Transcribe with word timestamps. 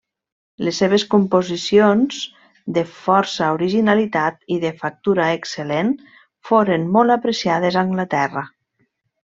Les 0.67 0.77
seves 0.83 1.03
composicions, 1.09 2.21
de 2.77 2.85
força 3.03 3.49
originalitat 3.59 4.41
i 4.55 4.59
de 4.65 4.73
factura 4.81 5.29
excel·lent, 5.37 5.93
foren 6.51 6.89
molt 6.99 7.17
apreciades 7.21 7.79
a 7.79 7.85
Anglaterra. 7.89 8.45